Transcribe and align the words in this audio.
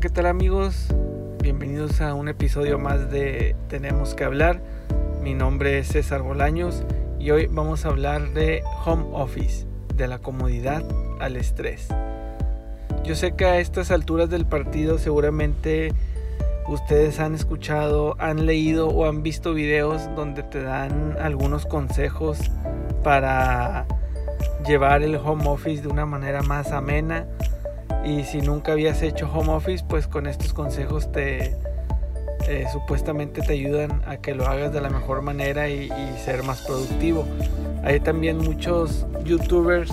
¿qué 0.00 0.08
tal 0.08 0.24
amigos? 0.24 0.86
Bienvenidos 1.42 2.00
a 2.00 2.14
un 2.14 2.28
episodio 2.28 2.78
más 2.78 3.10
de 3.10 3.54
Tenemos 3.68 4.14
que 4.14 4.24
hablar. 4.24 4.62
Mi 5.20 5.34
nombre 5.34 5.78
es 5.78 5.88
César 5.88 6.22
Bolaños 6.22 6.84
y 7.18 7.32
hoy 7.32 7.48
vamos 7.48 7.84
a 7.84 7.90
hablar 7.90 8.32
de 8.32 8.62
home 8.86 9.04
office, 9.12 9.66
de 9.94 10.08
la 10.08 10.18
comodidad 10.18 10.82
al 11.20 11.36
estrés. 11.36 11.88
Yo 13.04 13.14
sé 13.14 13.32
que 13.32 13.44
a 13.44 13.58
estas 13.58 13.90
alturas 13.90 14.30
del 14.30 14.46
partido 14.46 14.96
seguramente 14.96 15.92
ustedes 16.66 17.20
han 17.20 17.34
escuchado, 17.34 18.16
han 18.18 18.46
leído 18.46 18.88
o 18.88 19.06
han 19.06 19.22
visto 19.22 19.52
videos 19.52 20.08
donde 20.16 20.42
te 20.44 20.62
dan 20.62 21.18
algunos 21.20 21.66
consejos 21.66 22.38
para 23.04 23.84
llevar 24.66 25.02
el 25.02 25.16
home 25.16 25.46
office 25.46 25.82
de 25.82 25.88
una 25.88 26.06
manera 26.06 26.40
más 26.40 26.72
amena 26.72 27.26
y 28.04 28.24
si 28.24 28.40
nunca 28.40 28.72
habías 28.72 29.02
hecho 29.02 29.30
home 29.32 29.52
office, 29.52 29.84
pues 29.86 30.06
con 30.06 30.26
estos 30.26 30.52
consejos 30.52 31.10
te 31.12 31.54
eh, 32.48 32.66
supuestamente 32.72 33.42
te 33.42 33.52
ayudan 33.52 34.02
a 34.06 34.16
que 34.16 34.34
lo 34.34 34.46
hagas 34.46 34.72
de 34.72 34.80
la 34.80 34.88
mejor 34.88 35.22
manera 35.22 35.68
y, 35.68 35.90
ser 36.24 36.42
más 36.42 36.62
productivo. 36.62 37.24
Hay 37.84 38.00
también 38.00 38.38
muchos 38.38 39.06
youtubers 39.24 39.92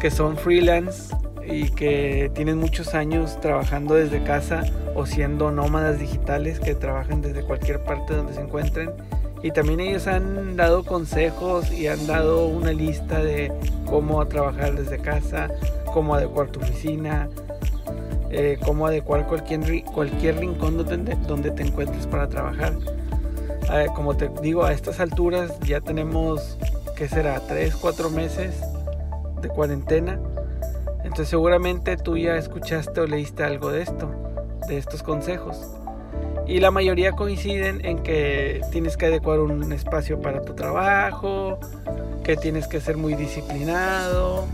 que 0.00 0.10
son 0.10 0.36
freelance 0.36 1.14
y 1.48 1.70
que 1.70 2.30
tienen 2.34 2.58
muchos 2.58 2.94
años 2.94 3.40
trabajando 3.40 3.94
desde 3.94 4.22
casa 4.22 4.64
o 4.94 5.06
siendo 5.06 5.50
nómadas 5.50 5.98
digitales 5.98 6.60
que 6.60 6.74
trabajan 6.74 7.22
desde 7.22 7.42
cualquier 7.42 7.82
parte 7.82 8.14
donde 8.14 8.34
se 8.34 8.40
encuentren. 8.40 8.90
Y 9.42 9.50
también 9.50 9.80
ellos 9.80 10.06
han 10.06 10.56
dado 10.56 10.84
consejos 10.84 11.72
y 11.72 11.88
han 11.88 12.06
dado 12.06 12.46
una 12.46 12.72
lista 12.72 13.18
de 13.22 13.52
cómo 13.86 14.24
trabajar 14.26 14.74
desde 14.74 14.98
casa, 14.98 15.48
cómo 15.92 16.14
adecuar 16.14 16.48
tu 16.48 16.60
oficina, 16.60 17.28
eh, 18.30 18.58
cómo 18.64 18.86
adecuar 18.86 19.26
cualquier, 19.26 19.84
cualquier 19.84 20.38
rincón 20.38 20.76
donde, 20.76 21.16
donde 21.26 21.50
te 21.50 21.62
encuentres 21.62 22.06
para 22.06 22.28
trabajar. 22.28 22.74
Como 23.94 24.14
te 24.16 24.28
digo, 24.42 24.64
a 24.64 24.72
estas 24.72 25.00
alturas 25.00 25.58
ya 25.60 25.80
tenemos, 25.80 26.58
¿qué 26.94 27.08
será? 27.08 27.40
3, 27.40 27.74
4 27.76 28.10
meses 28.10 28.54
de 29.40 29.48
cuarentena. 29.48 30.18
Entonces 30.98 31.28
seguramente 31.28 31.96
tú 31.96 32.16
ya 32.16 32.36
escuchaste 32.36 33.00
o 33.00 33.06
leíste 33.06 33.44
algo 33.44 33.70
de 33.70 33.82
esto, 33.82 34.10
de 34.68 34.78
estos 34.78 35.02
consejos. 35.02 35.58
Y 36.46 36.60
la 36.60 36.70
mayoría 36.70 37.12
coinciden 37.12 37.84
en 37.84 37.98
que 38.02 38.60
tienes 38.70 38.96
que 38.96 39.06
adecuar 39.06 39.40
un 39.40 39.72
espacio 39.72 40.20
para 40.20 40.42
tu 40.42 40.54
trabajo, 40.54 41.58
que 42.24 42.36
tienes 42.36 42.68
que 42.68 42.80
ser 42.80 42.96
muy 42.96 43.14
disciplinado, 43.14 44.46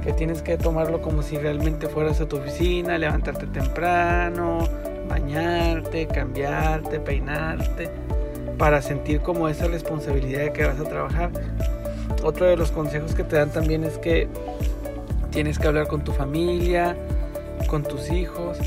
que 0.00 0.12
tienes 0.12 0.42
que 0.42 0.56
tomarlo 0.56 1.00
como 1.00 1.22
si 1.22 1.36
realmente 1.36 1.88
fueras 1.88 2.20
a 2.20 2.28
tu 2.28 2.36
oficina, 2.36 2.98
levantarte 2.98 3.46
temprano, 3.46 4.68
bañarte, 5.08 6.06
cambiarte, 6.06 7.00
peinarte, 7.00 7.90
para 8.58 8.80
sentir 8.82 9.20
como 9.20 9.48
esa 9.48 9.66
responsabilidad 9.66 10.40
de 10.40 10.52
que 10.52 10.66
vas 10.66 10.80
a 10.80 10.84
trabajar. 10.84 11.30
Otro 12.22 12.46
de 12.46 12.56
los 12.56 12.70
consejos 12.70 13.14
que 13.14 13.24
te 13.24 13.36
dan 13.36 13.50
también 13.50 13.84
es 13.84 13.98
que 13.98 14.28
tienes 15.30 15.58
que 15.58 15.68
hablar 15.68 15.88
con 15.88 16.02
tu 16.02 16.12
familia, 16.12 16.96
con 17.68 17.82
tus 17.82 18.10
hijos 18.10 18.58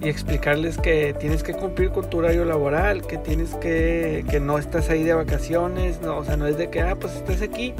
y 0.00 0.08
explicarles 0.08 0.78
que 0.78 1.14
tienes 1.18 1.42
que 1.42 1.54
cumplir 1.54 1.90
con 1.90 2.08
tu 2.08 2.18
horario 2.18 2.44
laboral, 2.44 3.06
que 3.06 3.18
tienes 3.18 3.54
que, 3.56 4.24
que 4.30 4.38
no 4.40 4.58
estás 4.58 4.90
ahí 4.90 5.02
de 5.02 5.12
vacaciones, 5.14 6.00
no, 6.00 6.18
o 6.18 6.24
sea, 6.24 6.36
no 6.36 6.46
es 6.46 6.56
de 6.56 6.70
que, 6.70 6.80
ah, 6.80 6.96
pues 6.98 7.14
estás 7.16 7.42
aquí, 7.42 7.74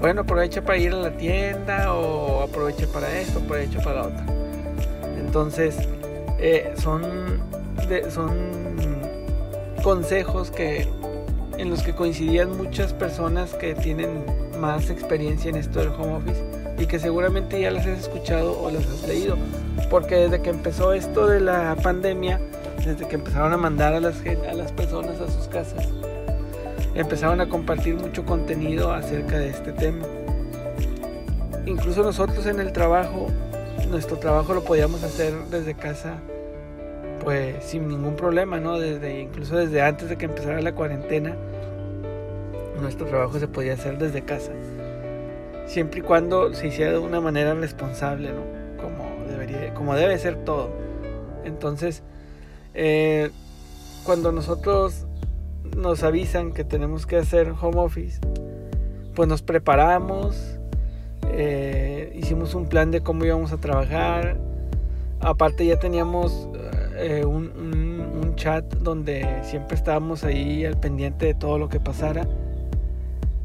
bueno, 0.00 0.20
aprovecha 0.22 0.62
para 0.62 0.78
ir 0.78 0.92
a 0.92 0.96
la 0.96 1.16
tienda 1.16 1.92
o 1.92 2.42
aproveche 2.42 2.86
para 2.86 3.18
esto, 3.18 3.40
aproveche 3.40 3.78
para 3.80 4.02
lo 4.02 4.08
otro. 4.08 4.24
Entonces, 5.18 5.76
eh, 6.38 6.72
son, 6.76 7.02
son 8.10 8.30
consejos 9.82 10.50
que, 10.50 10.88
en 11.58 11.70
los 11.70 11.82
que 11.82 11.94
coincidían 11.94 12.56
muchas 12.56 12.92
personas 12.92 13.54
que 13.54 13.74
tienen 13.74 14.24
más 14.60 14.88
experiencia 14.90 15.50
en 15.50 15.56
esto 15.56 15.80
del 15.80 15.88
home 15.88 16.14
office 16.14 16.42
y 16.78 16.86
que 16.86 16.98
seguramente 16.98 17.60
ya 17.60 17.70
las 17.70 17.86
has 17.86 17.98
escuchado 17.98 18.60
o 18.60 18.70
las 18.70 18.86
has 18.86 19.08
leído. 19.08 19.36
Porque 19.90 20.14
desde 20.14 20.40
que 20.42 20.50
empezó 20.50 20.92
esto 20.92 21.26
de 21.26 21.40
la 21.40 21.76
pandemia, 21.82 22.40
desde 22.84 23.06
que 23.08 23.16
empezaron 23.16 23.52
a 23.52 23.56
mandar 23.56 23.94
a 23.94 24.00
las, 24.00 24.16
a 24.48 24.54
las 24.54 24.70
personas 24.72 25.20
a 25.20 25.28
sus 25.28 25.48
casas, 25.48 25.88
empezaron 26.94 27.40
a 27.40 27.48
compartir 27.48 27.94
mucho 27.94 28.24
contenido 28.24 28.92
acerca 28.92 29.38
de 29.38 29.50
este 29.50 29.72
tema. 29.72 30.06
Incluso 31.66 32.02
nosotros 32.02 32.46
en 32.46 32.60
el 32.60 32.72
trabajo, 32.72 33.26
nuestro 33.90 34.18
trabajo 34.18 34.54
lo 34.54 34.64
podíamos 34.64 35.02
hacer 35.02 35.34
desde 35.50 35.74
casa, 35.74 36.18
pues 37.22 37.62
sin 37.64 37.88
ningún 37.88 38.16
problema, 38.16 38.58
¿no? 38.58 38.78
Desde, 38.78 39.20
incluso 39.20 39.56
desde 39.56 39.82
antes 39.82 40.08
de 40.08 40.16
que 40.16 40.24
empezara 40.24 40.60
la 40.62 40.74
cuarentena, 40.74 41.36
nuestro 42.80 43.06
trabajo 43.06 43.38
se 43.38 43.48
podía 43.48 43.74
hacer 43.74 43.98
desde 43.98 44.22
casa. 44.22 44.52
Siempre 45.66 46.00
y 46.00 46.02
cuando 46.02 46.54
se 46.54 46.68
hiciera 46.68 46.92
de 46.92 46.98
una 46.98 47.20
manera 47.20 47.54
responsable, 47.54 48.30
¿no? 48.32 48.42
Como, 48.80 49.26
debería, 49.28 49.74
como 49.74 49.94
debe 49.94 50.18
ser 50.18 50.36
todo. 50.44 50.70
Entonces, 51.44 52.02
eh, 52.72 53.30
cuando 54.04 54.32
nosotros 54.32 55.07
nos 55.78 56.02
avisan 56.02 56.52
que 56.52 56.64
tenemos 56.64 57.06
que 57.06 57.16
hacer 57.16 57.54
home 57.60 57.78
office, 57.78 58.20
pues 59.14 59.28
nos 59.28 59.42
preparamos, 59.42 60.58
eh, 61.30 62.12
hicimos 62.16 62.54
un 62.54 62.66
plan 62.66 62.90
de 62.90 63.00
cómo 63.00 63.24
íbamos 63.24 63.52
a 63.52 63.58
trabajar. 63.58 64.36
Aparte 65.20 65.66
ya 65.66 65.78
teníamos 65.78 66.48
eh, 66.96 67.24
un, 67.24 67.48
chat 68.36 68.64
donde 68.76 69.26
siempre 69.42 69.74
estábamos 69.74 70.22
ahí 70.22 70.64
al 70.64 70.78
pendiente 70.78 71.26
de 71.26 71.34
todo 71.34 71.58
lo 71.58 71.68
que 71.68 71.80
pasara. 71.80 72.28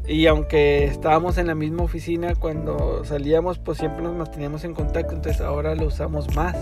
Y 0.06 0.26
aunque 0.26 0.84
estábamos 0.84 1.36
en 1.36 1.48
la 1.48 1.56
misma 1.56 1.82
oficina, 1.82 2.36
cuando 2.36 3.04
salíamos 3.04 3.58
pues 3.58 3.78
siempre 3.78 4.04
nos 4.04 4.14
manteníamos 4.14 4.62
en 4.62 4.72
contacto, 4.72 5.16
entonces 5.16 5.40
ahora 5.40 5.74
lo 5.74 5.86
usamos 5.86 6.32
más, 6.36 6.56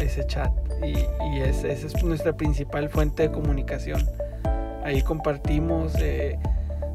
ese 0.00 0.24
chat. 0.26 0.50
Y, 0.82 0.92
y 1.36 1.40
esa 1.42 1.68
es 1.68 2.02
nuestra 2.02 2.34
principal 2.34 2.88
fuente 2.88 3.24
de 3.24 3.30
comunicación. 3.30 4.08
Ahí 4.84 5.02
compartimos 5.02 5.94
eh, 5.98 6.38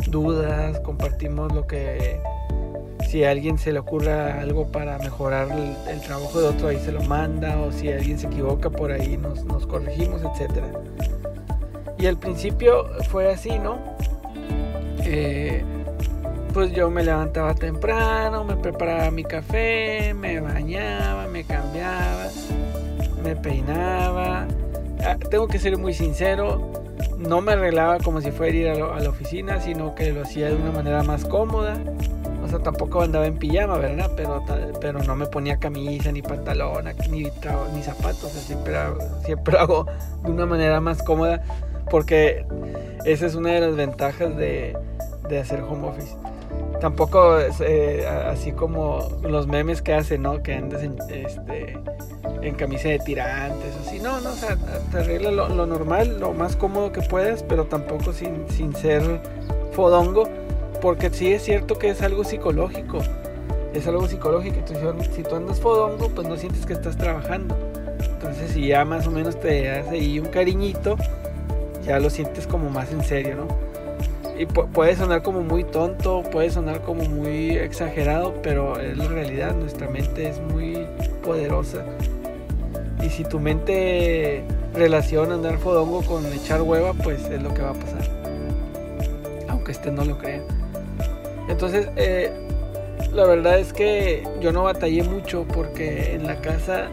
dudas, 0.08 0.80
compartimos 0.82 1.54
lo 1.54 1.68
que 1.68 2.20
si 3.08 3.24
a 3.24 3.32
alguien 3.32 3.58
se 3.58 3.72
le 3.72 3.80
ocurra 3.80 4.42
algo 4.42 4.72
para 4.72 4.98
mejorar 5.00 5.48
el, 5.88 6.02
trabajo 6.02 6.42
de 6.42 6.48
otro, 6.48 6.68
ahí 6.70 6.80
se 6.80 6.92
lo 6.92 7.02
manda, 7.04 7.58
o 7.60 7.72
si 7.72 7.92
alguien 7.92 8.18
se 8.18 8.28
equivoca 8.28 8.70
por 8.70 8.92
ahí, 8.92 9.18
nos, 9.18 9.66
corregimos, 9.68 10.22
etc. 10.22 10.64
Y 11.98 12.08
al 12.08 12.18
principio 12.18 12.86
fue 13.10 13.32
así, 13.32 13.58
¿no? 13.60 13.78
Eh, 15.00 15.64
pues 16.54 16.72
yo 16.72 16.90
me 16.90 17.04
levantaba 17.04 17.54
temprano, 17.54 18.44
me 18.44 18.56
preparaba 18.56 19.12
mi 19.12 19.24
café, 19.24 20.14
me 20.14 20.40
bañaba, 20.40 21.28
me 21.28 21.44
cambiaba, 21.44 22.30
me 23.24 23.36
peinaba. 23.36 24.25
Tengo 25.30 25.48
que 25.48 25.60
ser 25.60 25.78
muy 25.78 25.94
sincero, 25.94 26.72
no 27.18 27.42
me 27.42 27.54
arreglaba 27.54 28.00
como 28.00 28.22
si 28.22 28.32
fuera 28.32 28.56
ir 28.56 28.68
a, 28.70 29.00
la 29.00 29.10
oficina, 29.10 29.60
sino 29.60 29.96
que 29.96 30.12
lo 30.12 30.24
hacía 30.24 30.50
de 30.50 30.56
una 30.56 30.72
manera 30.72 31.04
más 31.04 31.26
cómoda. 31.26 31.78
O 32.44 32.48
sea, 32.48 32.60
tampoco 32.60 33.02
andaba 33.02 33.26
en 33.26 33.38
pijama, 33.38 33.78
¿verdad? 33.78 34.12
Pero, 34.16 34.44
pero 34.80 35.00
no 35.00 35.16
me 35.16 35.26
ponía 35.26 35.58
camisa, 35.58 36.12
ni 36.12 36.22
pantalón, 36.22 36.86
ni, 37.10 37.24
ni 37.24 37.84
zapatos. 37.84 38.32
siempre, 38.32 38.76
siempre 39.26 39.58
hago 39.58 39.88
de 40.24 40.32
una 40.32 40.46
manera 40.46 40.80
más 40.80 41.02
cómoda 41.02 41.42
porque 41.90 42.46
esa 43.06 43.26
es 43.26 43.36
una 43.36 43.52
de 43.52 43.62
las 43.62 43.76
ventajas 43.76 44.36
de, 44.38 44.78
de 45.28 45.40
hacer 45.40 45.62
home 45.62 45.88
office. 45.88 46.16
Tampoco 46.86 47.40
eh, 47.40 48.06
así 48.08 48.52
como 48.52 49.10
los 49.24 49.48
memes 49.48 49.82
que 49.82 49.96
hacen, 49.96 50.22
¿no? 50.22 50.44
Que 50.44 50.54
andas 50.54 50.84
en, 50.84 50.96
este, 51.10 51.76
en 52.44 52.54
camisa 52.54 52.90
de 52.90 53.00
tirantes, 53.00 53.76
así. 53.84 53.98
No, 53.98 54.22
no, 54.22 54.30
o 54.30 54.34
sea, 54.34 54.56
te 54.92 55.00
arregla 55.00 55.32
lo, 55.32 55.66
normal, 55.66 56.20
lo 56.20 56.34
más 56.34 56.56
cómodo 56.56 56.92
que 56.92 57.02
puedas, 57.02 57.42
pero 57.42 57.66
tampoco 57.66 58.14
sin, 58.14 58.48
sin 58.52 58.76
ser 58.76 59.02
fodongo, 59.72 60.30
porque 60.80 61.10
sí 61.10 61.34
es 61.34 61.42
cierto 61.42 61.80
que 61.80 61.90
es 61.90 62.04
algo 62.04 62.24
psicológico. 62.24 63.00
Es 63.74 63.88
algo 63.88 64.08
psicológico. 64.08 64.58
Entonces, 64.58 65.10
si 65.16 65.24
tú 65.24 65.34
andas 65.34 65.60
fodongo, 65.60 66.10
pues 66.10 66.28
no 66.28 66.38
sientes 66.38 66.68
que 66.68 66.74
estás 66.74 66.96
trabajando. 66.96 67.58
Entonces, 68.00 68.52
si 68.52 68.68
ya 68.68 68.86
más 68.86 69.08
o 69.08 69.12
menos 69.12 69.40
te 69.40 69.72
hace 69.72 69.90
ahí 69.90 70.20
un 70.20 70.28
cariñito, 70.28 70.98
ya 71.84 71.98
lo 71.98 72.12
sientes 72.12 72.46
como 72.46 72.70
más 72.70 72.92
en 72.92 73.04
serio, 73.04 73.38
¿no? 73.38 73.75
Y 74.38 74.46
puede 74.46 74.96
sonar 74.96 75.24
como 75.24 75.42
muy 75.42 75.64
tonto, 75.64 76.24
puede 76.24 76.50
sonar 76.50 76.82
como 76.82 77.04
muy 77.04 77.52
exagerado, 77.52 78.34
pero 78.44 78.80
es 78.80 78.98
la 78.98 79.08
realidad. 79.08 79.56
Nuestra 79.56 79.88
mente 79.88 80.30
es 80.30 80.42
muy 80.42 80.86
poderosa 81.24 81.86
y 83.06 83.10
si 83.10 83.24
tu 83.24 83.40
mente 83.40 84.44
relaciona 84.74 85.36
andar 85.36 85.58
fodongo 85.60 86.02
con 86.02 86.26
echar 86.34 86.62
hueva, 86.62 86.94
pues 86.94 87.24
es 87.26 87.42
lo 87.42 87.54
que 87.54 87.62
va 87.62 87.70
a 87.70 87.74
pasar. 87.74 88.10
Aunque 89.48 89.72
este 89.72 89.92
no 89.92 90.04
lo 90.04 90.18
crea. 90.18 90.42
Entonces, 91.48 91.88
eh, 91.96 92.32
la 93.14 93.26
verdad 93.26 93.60
es 93.60 93.74
que 93.74 94.28
yo 94.42 94.52
no 94.52 94.64
batallé 94.64 95.04
mucho 95.04 95.46
porque 95.54 96.16
en 96.16 96.26
la 96.26 96.38
casa 96.38 96.88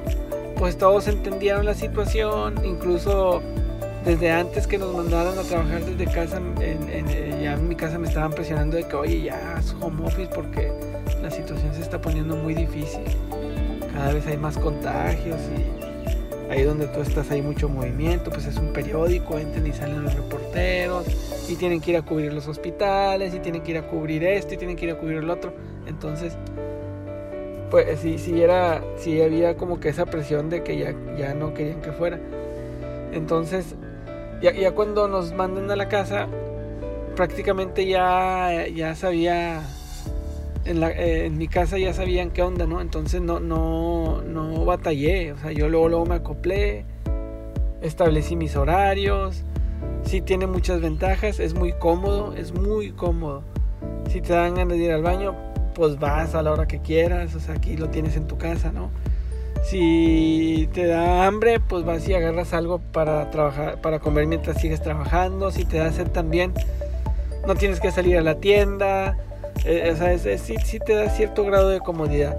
pues 0.58 0.76
todos 0.76 1.08
entendieron 1.08 1.64
la 1.64 1.74
situación, 1.74 2.54
incluso 2.64 3.42
desde 4.04 4.30
antes 4.30 4.66
que 4.66 4.78
nos 4.78 4.94
mandaran 4.94 5.38
a 5.38 5.42
trabajar 5.42 5.84
desde 5.84 6.12
casa, 6.12 6.40
en, 6.60 7.42
ya 7.42 7.54
en 7.54 7.68
mi 7.68 7.76
casa 7.76 7.98
me 7.98 8.08
estaban 8.08 8.32
presionando 8.32 8.76
de 8.76 8.84
que, 8.84 8.96
oye, 8.96 9.22
ya 9.22 9.56
es 9.58 9.74
home 9.80 10.04
office 10.04 10.30
porque 10.34 10.72
la 11.22 11.30
situación 11.30 11.72
se 11.74 11.82
está 11.82 12.00
poniendo 12.00 12.36
muy 12.36 12.54
difícil. 12.54 13.02
Cada 13.92 14.12
vez 14.12 14.26
hay 14.26 14.38
más 14.38 14.58
contagios 14.58 15.38
y 15.56 16.50
ahí 16.50 16.62
donde 16.64 16.86
tú 16.88 17.00
estás 17.00 17.30
hay 17.30 17.42
mucho 17.42 17.68
movimiento, 17.68 18.30
pues 18.30 18.46
es 18.46 18.56
un 18.56 18.72
periódico, 18.72 19.38
entran 19.38 19.66
y 19.66 19.72
salen 19.72 20.02
los 20.02 20.14
reporteros 20.14 21.06
y 21.48 21.54
tienen 21.54 21.80
que 21.80 21.92
ir 21.92 21.96
a 21.96 22.02
cubrir 22.02 22.32
los 22.32 22.48
hospitales 22.48 23.34
y 23.34 23.38
tienen 23.38 23.62
que 23.62 23.72
ir 23.72 23.78
a 23.78 23.86
cubrir 23.86 24.24
esto 24.24 24.54
y 24.54 24.56
tienen 24.56 24.76
que 24.76 24.86
ir 24.86 24.90
a 24.92 24.98
cubrir 24.98 25.18
el 25.18 25.30
otro. 25.30 25.52
Entonces, 25.86 26.36
pues 27.70 28.00
sí, 28.00 28.18
sí 28.18 28.42
era, 28.42 28.82
sí 28.96 29.22
había 29.22 29.56
como 29.56 29.78
que 29.78 29.88
esa 29.88 30.06
presión 30.06 30.50
de 30.50 30.62
que 30.62 30.76
ya, 30.76 30.94
ya 31.16 31.34
no 31.34 31.54
querían 31.54 31.80
que 31.80 31.92
fuera. 31.92 32.18
Entonces, 33.12 33.76
ya, 34.42 34.72
cuando 34.72 35.08
nos 35.08 35.32
mandan 35.32 35.70
a 35.70 35.76
la 35.76 35.88
casa, 35.88 36.26
prácticamente 37.14 37.86
ya, 37.86 38.66
ya 38.66 38.94
sabía, 38.96 39.62
en, 40.64 40.80
la, 40.80 40.90
eh, 40.90 41.26
en 41.26 41.38
mi 41.38 41.48
casa 41.48 41.78
ya 41.78 41.94
sabían 41.94 42.30
qué 42.30 42.42
onda, 42.42 42.66
¿no? 42.66 42.80
Entonces 42.80 43.20
no, 43.20 43.40
no, 43.40 44.22
no 44.22 44.64
batallé, 44.64 45.32
o 45.32 45.38
sea, 45.38 45.52
yo 45.52 45.68
luego, 45.68 45.88
luego 45.88 46.06
me 46.06 46.16
acoplé, 46.16 46.84
establecí 47.80 48.34
mis 48.36 48.56
horarios, 48.56 49.44
sí 50.04 50.20
tiene 50.20 50.46
muchas 50.46 50.80
ventajas, 50.80 51.38
es 51.38 51.54
muy 51.54 51.72
cómodo, 51.72 52.34
es 52.34 52.52
muy 52.52 52.90
cómodo. 52.92 53.44
Si 54.10 54.20
te 54.20 54.32
dan 54.32 54.54
ganas 54.56 54.76
de 54.76 54.84
ir 54.84 54.90
al 54.90 55.02
baño, 55.02 55.34
pues 55.74 55.98
vas 55.98 56.34
a 56.34 56.42
la 56.42 56.52
hora 56.52 56.66
que 56.66 56.80
quieras, 56.80 57.34
o 57.34 57.40
sea, 57.40 57.54
aquí 57.54 57.76
lo 57.76 57.88
tienes 57.90 58.16
en 58.16 58.26
tu 58.26 58.36
casa, 58.36 58.72
¿no? 58.72 58.90
Si 59.62 60.68
te 60.72 60.86
da 60.86 61.26
hambre, 61.26 61.60
pues 61.60 61.84
vas 61.84 62.06
y 62.08 62.14
agarras 62.14 62.52
algo 62.52 62.78
para 62.78 63.30
trabajar, 63.30 63.80
para 63.80 64.00
comer 64.00 64.26
mientras 64.26 64.60
sigues 64.60 64.82
trabajando. 64.82 65.50
Si 65.50 65.64
te 65.64 65.78
da 65.78 65.92
sed 65.92 66.08
también, 66.08 66.52
no 67.46 67.54
tienes 67.54 67.80
que 67.80 67.90
salir 67.90 68.18
a 68.18 68.22
la 68.22 68.36
tienda. 68.36 69.16
Eh, 69.64 69.90
o 69.92 69.96
sea, 69.96 70.38
sí, 70.38 70.78
te 70.84 70.94
da 70.94 71.08
cierto 71.10 71.44
grado 71.44 71.68
de 71.68 71.80
comodidad. 71.80 72.36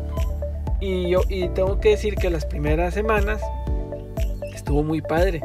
Y 0.81 1.09
yo 1.09 1.21
y 1.29 1.47
tengo 1.49 1.79
que 1.79 1.89
decir 1.89 2.15
que 2.15 2.29
las 2.29 2.45
primeras 2.45 2.93
semanas 2.93 3.41
estuvo 4.53 4.83
muy 4.83 5.01
padre. 5.01 5.41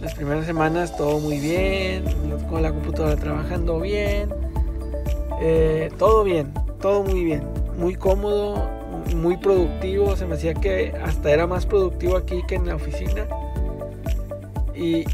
Las 0.00 0.14
primeras 0.14 0.46
semanas 0.46 0.96
todo 0.96 1.20
muy 1.20 1.38
bien, 1.38 2.04
con 2.48 2.62
la 2.62 2.70
computadora 2.70 3.16
trabajando 3.16 3.78
bien, 3.78 4.30
eh, 5.40 5.90
todo 5.98 6.24
bien 6.24 6.52
todo 6.82 7.04
muy 7.04 7.24
bien, 7.24 7.42
muy 7.78 7.94
cómodo, 7.94 8.68
muy 9.14 9.36
productivo. 9.36 10.16
Se 10.16 10.26
me 10.26 10.34
hacía 10.34 10.54
que 10.54 10.92
hasta 11.02 11.30
era 11.30 11.46
más 11.46 11.66
productivo 11.66 12.16
aquí 12.16 12.42
que 12.46 12.56
en 12.56 12.66
la 12.66 12.76
oficina. 12.76 13.26
Y 14.74 15.04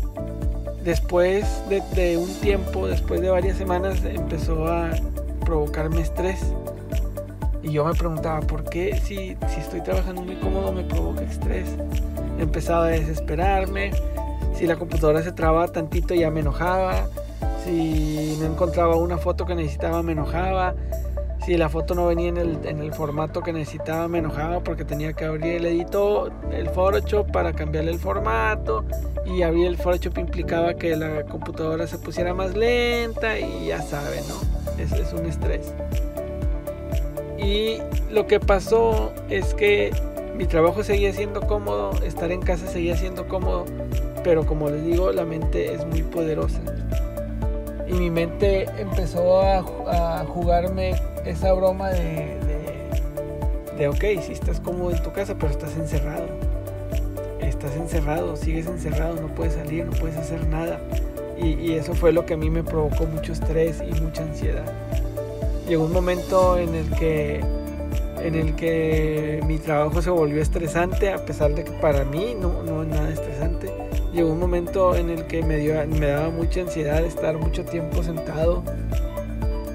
después 0.84 1.44
de, 1.68 2.16
un 2.16 2.32
tiempo, 2.40 2.86
después 2.86 3.20
de 3.20 3.30
varias 3.30 3.56
semanas, 3.56 4.04
empezó 4.04 4.66
a 4.66 4.90
provocarme 5.44 6.00
estrés. 6.00 6.40
Y 7.62 7.72
yo 7.72 7.84
me 7.84 7.94
preguntaba, 7.94 8.40
¿por 8.40 8.64
qué 8.64 9.00
si, 9.04 9.36
si 9.48 9.60
estoy 9.60 9.82
trabajando 9.82 10.22
muy 10.22 10.36
cómodo 10.36 10.72
me 10.72 10.84
provoca 10.84 11.22
estrés? 11.22 11.68
Empezaba 12.38 12.86
a 12.86 12.88
desesperarme. 12.88 13.90
Si 14.54 14.66
la 14.66 14.76
computadora 14.76 15.22
se 15.22 15.32
trababa 15.32 15.68
tantito 15.68 16.14
ya 16.14 16.30
me 16.30 16.40
enojaba. 16.40 17.08
Si 17.64 18.36
no 18.40 18.46
encontraba 18.46 18.96
una 18.96 19.18
foto 19.18 19.44
que 19.44 19.54
necesitaba 19.54 20.02
me 20.02 20.12
enojaba 20.12 20.74
si 21.48 21.56
la 21.56 21.70
foto 21.70 21.94
no 21.94 22.08
venía 22.08 22.28
en 22.28 22.36
el, 22.36 22.92
formato 22.92 23.40
que 23.40 23.54
necesitaba 23.54 24.06
me 24.06 24.18
enojaba 24.18 24.60
porque 24.60 24.84
tenía 24.84 25.14
que 25.14 25.24
abrir 25.24 25.54
el 25.54 25.64
editor, 25.64 26.30
el 26.52 26.68
Photoshop 26.68 27.32
para 27.32 27.54
cambiarle 27.54 27.90
el 27.90 27.98
formato 27.98 28.84
y 29.24 29.40
abrir 29.40 29.68
el 29.68 29.78
Photoshop 29.78 30.18
implicaba 30.18 30.74
que 30.74 30.94
la 30.94 31.22
computadora 31.22 31.86
se 31.86 31.96
pusiera 31.96 32.34
más 32.34 32.54
lenta 32.54 33.38
y 33.38 33.68
ya 33.68 33.80
saben, 33.80 34.24
¿no? 34.28 34.34
Es, 34.78 34.92
es 34.92 35.10
un 35.14 35.24
estrés. 35.24 35.72
Y 37.38 37.78
lo 38.12 38.26
que 38.26 38.40
pasó 38.40 39.14
es 39.30 39.54
que 39.54 39.90
mi 40.36 40.44
trabajo 40.44 40.84
seguía 40.84 41.14
siendo 41.14 41.40
cómodo, 41.40 41.92
estar 42.04 42.30
en 42.30 42.42
casa 42.42 42.66
seguía 42.66 42.94
siendo 42.94 43.26
cómodo, 43.26 43.64
pero 44.22 44.44
como 44.44 44.68
les 44.68 44.84
digo, 44.84 45.12
la 45.12 45.24
mente 45.24 45.72
es 45.72 45.86
muy 45.86 46.02
poderosa 46.02 46.60
y 47.88 47.94
mi 47.94 48.10
mente 48.10 48.66
empezó 48.78 49.40
a, 49.42 49.62
jugarme 50.24 50.94
esa 51.28 51.52
broma 51.52 51.90
de, 51.90 52.36
de, 53.76 53.88
ok, 53.88 54.22
si 54.22 54.32
estás 54.32 54.60
cómodo 54.60 54.90
en 54.90 55.02
tu 55.02 55.12
casa, 55.12 55.34
pero 55.38 55.52
estás 55.52 55.76
encerrado. 55.76 56.26
Estás 57.40 57.75
encerrado, 57.76 58.36
sigues 58.36 58.66
encerrado, 58.66 59.20
no 59.20 59.28
puedes 59.34 59.54
salir, 59.54 59.84
no 59.84 59.92
puedes 59.92 60.16
hacer 60.16 60.46
nada. 60.48 60.80
Y, 61.36 61.54
y 61.54 61.75
eso 61.75 61.94
fue 61.94 62.12
lo 62.12 62.26
que 62.26 62.34
a 62.34 62.36
mí 62.36 62.50
me 62.50 62.62
provocó 62.62 63.06
mucho 63.06 63.32
estrés 63.32 63.80
y 63.80 64.00
mucha 64.00 64.22
ansiedad. 64.22 64.72
Llegó 65.69 65.84
un 65.84 65.92
momento 65.92 66.58
en 66.58 66.75
el 66.75 66.90
que 66.90 67.40
en 68.20 68.34
el 68.34 68.56
que 68.56 69.40
mi 69.46 69.58
trabajo 69.58 70.02
se 70.02 70.10
volvió 70.10 70.42
estresante, 70.42 71.12
a 71.12 71.25
pesar 71.25 71.54
de 71.54 71.62
que 71.62 71.70
para 71.70 72.04
mí 72.04 72.34
no, 72.38 72.64
no 72.64 72.82
es 72.82 72.88
nada 72.88 73.10
estresante 73.10 73.70
llegó 74.12 74.32
un 74.32 74.40
momento 74.40 74.96
en 74.96 75.10
el 75.10 75.26
que 75.26 75.42
me, 75.42 75.56
dio, 75.58 75.75
me 75.86 76.06
daba 76.06 76.30
mucha 76.30 76.62
ansiedad 76.62 77.04
estar 77.04 77.36
mucho 77.38 77.64
tiempo 77.64 78.02
sentado 78.02 78.62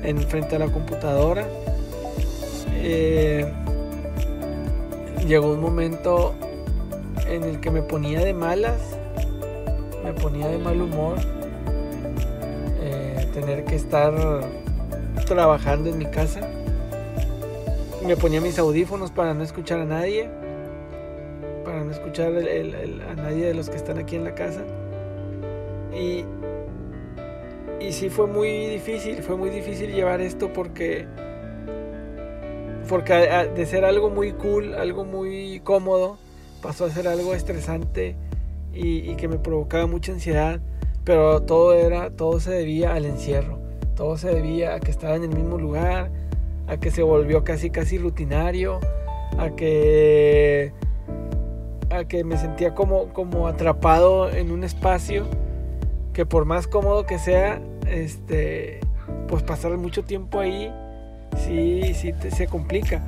en 0.04 0.18
frente 0.28 0.56
a 0.56 0.60
la 0.60 0.68
computadora. 0.68 1.48
Eh, 2.76 3.52
llegó 5.28 5.54
un 5.54 5.62
momento 5.62 6.34
en 7.28 7.44
el 7.44 7.60
que 7.60 7.72
me 7.72 7.82
ponía 7.82 8.20
de 8.20 8.34
malas, 8.34 8.80
me 10.04 10.14
ponía 10.14 10.48
de 10.48 10.58
mal 10.58 10.82
humor, 10.82 11.18
eh, 12.82 13.28
tener 13.34 13.64
que 13.66 13.76
estar 13.76 14.14
trabajando 15.26 15.90
en 15.90 15.98
mi 15.98 16.06
casa. 16.06 16.42
Me 18.06 18.18
ponía 18.18 18.42
mis 18.42 18.60
audífonos 18.60 19.12
para 19.12 19.34
no 19.34 19.44
escuchar 19.44 19.80
a 19.80 19.86
nadie 19.86 20.30
para 21.64 21.84
no 21.84 21.92
escuchar 21.92 22.28
a 22.28 23.16
nadie 23.16 23.46
de 23.46 23.54
los 23.54 23.70
que 23.70 23.78
están 23.78 23.98
aquí 23.98 24.16
en 24.16 24.24
la 24.26 24.36
casa. 24.36 24.62
Y, 25.94 26.26
y 27.84 27.92
sí 27.92 28.10
fue 28.10 28.28
muy 28.28 28.68
difícil, 28.68 29.22
fue 29.22 29.36
muy 29.36 29.50
difícil 29.50 29.92
llevar 29.92 30.22
esto 30.22 30.54
porque, 30.54 31.06
porque 32.88 33.14
de 33.54 33.66
ser 33.66 33.84
algo 33.84 34.10
muy 34.10 34.32
cool, 34.32 34.74
algo 34.74 35.04
muy 35.04 35.60
cómodo, 35.66 36.18
pasó 36.62 36.86
a 36.86 36.90
ser 36.90 37.10
algo 37.10 37.34
estresante 37.34 38.16
y, 38.74 39.16
que 39.16 39.28
me 39.28 39.38
provocaba 39.38 39.86
mucha 39.86 40.14
ansiedad. 40.14 40.62
Pero 41.04 41.42
todo 41.42 41.74
era, 41.74 42.12
todo 42.12 42.40
se 42.40 42.52
debía 42.52 42.94
al 42.94 43.04
encierro, 43.04 43.60
todo 43.96 44.18
se 44.18 44.34
debía 44.34 44.76
a 44.76 44.80
que 44.80 44.90
estaba 44.90 45.16
en 45.16 45.24
el 45.24 45.36
mismo 45.36 45.58
lugar, 45.58 46.10
a 46.68 46.78
que 46.78 46.92
se 46.92 47.04
volvió 47.04 47.44
casi 47.44 47.70
casi 47.70 47.98
rutinario, 47.98 48.80
a 49.38 49.50
que 49.50 50.72
a 51.90 52.06
que 52.06 52.24
me 52.24 52.38
sentía 52.38 52.74
como, 52.74 53.10
como 53.10 53.50
atrapado 53.50 54.30
en 54.32 54.52
un 54.52 54.64
espacio 54.64 55.26
que 56.14 56.26
por 56.26 56.46
más 56.46 56.68
cómodo 56.68 57.06
que 57.06 57.20
sea, 57.20 57.62
este, 57.94 58.80
pues 59.28 59.44
pasar 59.44 59.78
mucho 59.78 60.04
tiempo 60.04 60.40
ahí, 60.40 60.74
sí, 61.38 61.94
sí 61.94 62.14
se 62.32 62.48
complica. 62.48 63.02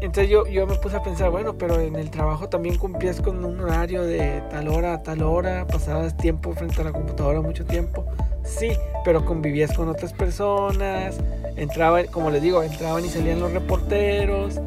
Entonces 0.00 0.30
yo, 0.30 0.46
yo 0.46 0.66
me 0.66 0.76
puse 0.76 0.96
a 0.96 1.02
pensar, 1.02 1.30
bueno, 1.30 1.58
pero 1.58 1.78
en 1.78 1.94
el 1.94 2.10
trabajo 2.10 2.48
también 2.48 2.78
cumplías 2.78 3.20
con 3.20 3.44
un 3.44 3.60
horario 3.60 4.02
de 4.02 4.42
tal 4.50 4.68
hora 4.68 4.94
a 4.94 5.02
tal 5.02 5.22
hora, 5.22 5.66
pasabas 5.66 6.16
tiempo 6.16 6.54
frente 6.54 6.80
a 6.80 6.84
la 6.84 6.92
computadora 6.92 7.42
mucho 7.42 7.66
tiempo. 7.66 8.06
Sí, 8.42 8.72
pero 9.04 9.24
convivías 9.26 9.74
con 9.74 9.88
otras 9.88 10.14
personas, 10.14 11.18
entraba, 11.56 12.02
como 12.04 12.30
les 12.30 12.42
digo, 12.42 12.62
entraban 12.62 13.04
y 13.04 13.08
salían 13.08 13.40
los 13.40 13.52
reporteros, 13.52 14.58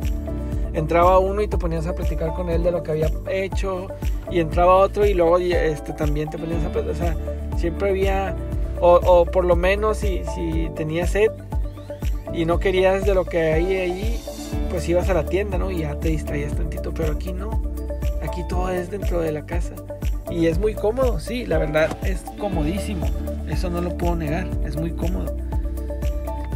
entraba 0.74 1.17
uno 1.17 1.41
y 1.41 1.48
te 1.48 1.58
ponías 1.58 1.88
a 1.88 1.96
platicar 1.96 2.34
con 2.34 2.50
él 2.51 2.63
de 2.63 2.72
lo 2.72 2.84
que 2.84 2.91
había 2.91 3.10
hecho 3.29 3.88
y 4.29 4.39
entraba 4.39 4.75
otro 4.75 5.05
y 5.05 5.15
luego 5.15 5.39
este, 5.39 5.93
también 5.93 6.29
te 6.29 6.38
ponías 6.38 6.63
a 6.63 6.70
platicar, 6.70 6.96
o 6.96 6.96
sea, 6.96 7.15
siempre 7.58 7.89
había, 7.89 8.36
o, 8.86 9.25
por 9.25 9.46
lo 9.46 9.56
menos 9.56 9.98
si, 9.98 10.22
si 10.36 10.70
tenías 10.75 11.12
sed 11.12 11.32
y 12.34 12.46
no 12.46 12.60
querías 12.60 13.06
de 13.06 13.13
lo 13.13 13.25
que 13.25 13.54
hay 13.54 13.75
ahí, 13.75 14.24
pues 14.70 14.88
ibas 14.90 15.10
a 15.10 15.13
la 15.13 15.25
tienda, 15.25 15.58
¿no? 15.58 15.72
Y 15.72 15.80
ya 15.80 15.96
te 15.96 16.10
distraías 16.10 16.54
tantito, 16.54 16.94
pero 16.94 17.13
aquí 17.13 17.32
no, 17.32 17.62
aquí 18.22 18.42
todo 18.50 18.70
es 18.70 18.92
dentro 18.92 19.22
de 19.22 19.32
la 19.32 19.46
casa. 19.46 19.74
Y 20.30 20.48
es 20.48 20.58
muy 20.58 20.74
cómodo, 20.74 21.20
sí, 21.20 21.46
la 21.46 21.58
verdad 21.58 21.96
es 22.04 22.22
comodísimo. 22.40 23.06
Eso 23.48 23.70
no 23.70 23.82
lo 23.82 23.98
puedo 23.98 24.16
negar, 24.16 24.48
es 24.66 24.75
muy 24.75 24.92
cómodo. 24.92 25.36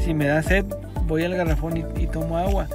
Si 0.04 0.14
me 0.14 0.28
da 0.28 0.42
sed, 0.42 0.66
voy 1.06 1.24
al 1.24 1.36
garrafón 1.36 1.78
y 1.78 2.08
tomo 2.08 2.38
agua 2.38 2.68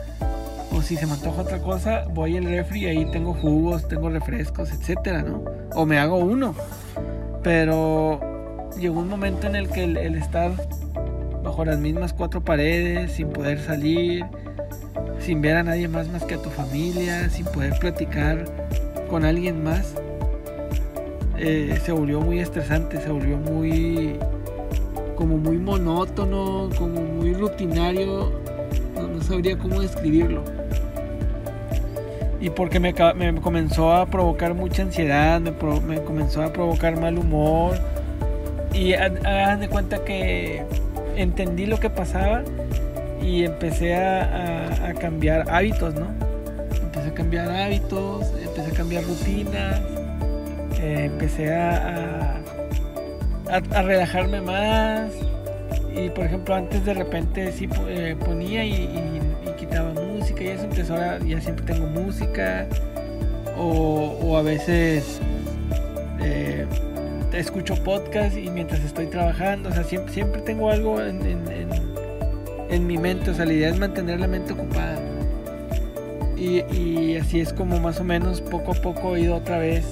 o 0.74 0.80
si 0.80 0.96
se 0.96 1.06
me 1.06 1.12
antoja 1.12 1.42
otra 1.42 1.58
cosa, 1.58 2.04
voy 2.12 2.36
al 2.36 2.44
refri 2.44 2.84
y 2.84 2.86
ahí 2.86 3.04
tengo 3.06 3.34
jugos, 3.34 3.88
tengo 3.88 4.08
refrescos, 4.08 4.72
etcétera, 4.72 5.22
¿no? 5.22 5.44
O 5.74 5.84
me 5.84 5.98
hago 5.98 6.16
uno. 6.16 6.54
Pero 7.42 8.20
llegó 8.78 9.00
un 9.00 9.08
momento 9.08 9.46
en 9.46 9.56
el 9.56 9.68
que 9.68 9.84
el, 9.84 10.16
estar 10.16 10.52
bajo 11.42 11.64
las 11.64 11.78
mismas 11.78 12.12
cuatro 12.12 12.40
paredes, 12.40 13.12
sin 13.12 13.28
poder 13.28 13.60
salir, 13.60 14.24
sin 15.18 15.40
ver 15.40 15.56
a 15.56 15.62
nadie 15.62 15.88
más 15.88 16.08
más 16.08 16.24
que 16.24 16.34
a 16.34 16.38
tu 16.38 16.50
familia, 16.50 17.28
sin 17.30 17.46
poder 17.46 17.78
platicar 17.78 18.44
con 19.08 19.24
alguien 19.24 19.62
más, 19.62 19.94
eh, 21.38 21.78
se 21.84 21.92
volvió 21.92 22.20
muy 22.20 22.38
estresante, 22.38 23.00
se 23.00 23.10
volvió 23.10 23.36
muy 23.36 24.18
como 25.16 25.36
muy 25.38 25.58
monótono, 25.58 26.68
como 26.78 27.00
muy 27.00 27.34
rutinario, 27.34 28.32
no, 28.96 29.22
sabría 29.22 29.56
cómo 29.56 29.80
describirlo. 29.80 30.42
Y 32.40 32.50
porque 32.50 32.80
me, 32.80 32.92
comenzó 33.40 33.92
a 33.92 34.06
provocar 34.06 34.54
mucha 34.54 34.82
ansiedad, 34.82 35.40
me, 35.40 36.00
comenzó 36.02 36.42
a 36.42 36.52
provocar 36.52 37.00
mal 37.00 37.18
humor. 37.18 37.76
Y 38.74 38.94
hagan 38.94 39.60
de 39.60 39.68
cuenta 39.68 40.04
que 40.04 40.64
entendí 41.16 41.66
lo 41.66 41.78
que 41.78 41.90
pasaba 41.90 42.42
y 43.22 43.44
empecé 43.44 43.94
a, 43.94 44.94
cambiar 45.00 45.48
hábitos, 45.50 45.94
¿no? 45.94 46.08
Empecé 46.82 47.08
a 47.08 47.14
cambiar 47.14 47.50
hábitos, 47.50 48.32
empecé 48.42 48.70
a 48.70 48.74
cambiar 48.74 49.04
rutinas, 49.04 49.80
eh, 50.80 51.04
empecé 51.06 51.54
a, 51.54 52.40
a, 53.48 53.82
relajarme 53.82 54.40
más. 54.40 55.12
Y 55.94 56.08
por 56.10 56.24
ejemplo, 56.24 56.54
antes 56.54 56.84
de 56.84 56.94
repente 56.94 57.52
sí 57.52 57.68
eh, 57.88 58.16
ponía 58.24 58.64
y, 58.64 59.20
quitaba 59.58 59.92
música 59.92 60.42
y 60.42 60.48
eso, 60.48 60.62
entonces 60.64 60.90
ahora 60.90 61.18
ya 61.20 61.40
siempre 61.40 61.64
tengo 61.66 61.86
música. 61.86 62.66
O, 63.56 64.36
a 64.36 64.42
veces 64.42 65.20
eh, 66.20 66.66
escucho 67.32 67.74
podcast 67.82 68.36
y 68.36 68.50
mientras 68.50 68.84
estoy 68.84 69.06
trabajando, 69.06 69.70
o 69.70 69.72
sea, 69.72 69.84
siempre, 69.84 70.42
tengo 70.42 70.70
algo 70.70 71.00
en, 71.00 72.86
mi 72.86 72.98
mente, 72.98 73.30
o 73.30 73.34
sea, 73.34 73.44
la 73.44 73.52
idea 73.52 73.70
es 73.70 73.78
mantener 73.78 74.20
la 74.20 74.28
mente 74.28 74.52
ocupada. 74.52 75.00
Y, 76.36 77.16
así 77.16 77.40
es 77.40 77.52
como 77.52 77.78
más 77.78 78.00
o 78.00 78.04
menos 78.04 78.40
poco 78.40 78.72
a 78.72 78.74
poco 78.74 79.14
he 79.14 79.20
ido 79.20 79.36
otra 79.36 79.58
vez 79.58 79.84